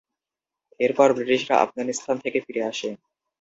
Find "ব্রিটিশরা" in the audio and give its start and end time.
1.17-1.55